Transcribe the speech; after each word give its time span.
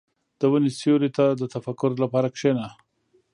•د 0.39 0.41
ونې 0.51 0.71
سیوري 0.79 1.09
ته 1.17 1.25
د 1.39 1.43
تفکر 1.55 1.91
لپاره 2.03 2.27
کښېنه. 2.35 2.67